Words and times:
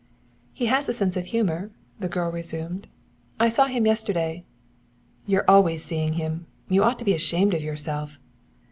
"He 0.51 0.65
has 0.65 0.89
a 0.89 0.93
sense 0.93 1.15
of 1.15 1.25
humor," 1.27 1.69
the 1.99 2.09
girl 2.09 2.31
resumed. 2.31 2.87
"I 3.39 3.49
saw 3.49 3.67
him 3.67 3.85
yesterday" 3.85 4.45
"You're 5.27 5.45
always 5.47 5.83
seeing 5.83 6.13
him: 6.13 6.47
you 6.67 6.81
ought 6.81 6.97
to 6.97 7.05
be 7.05 7.13
ashamed 7.13 7.53
of 7.53 7.61
yourself." 7.61 8.17